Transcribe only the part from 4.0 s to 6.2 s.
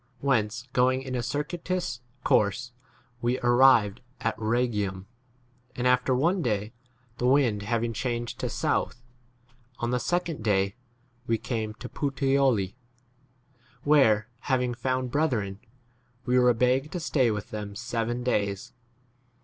at Ehegium; and after